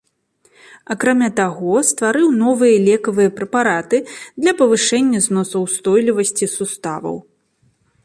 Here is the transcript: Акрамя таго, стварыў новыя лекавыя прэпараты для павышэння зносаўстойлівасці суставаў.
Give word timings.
Акрамя 0.95 1.29
таго, 1.39 1.73
стварыў 1.89 2.27
новыя 2.43 2.75
лекавыя 2.87 3.29
прэпараты 3.37 3.97
для 4.41 4.53
павышэння 4.65 5.19
зносаўстойлівасці 5.29 6.45
суставаў. 6.59 7.15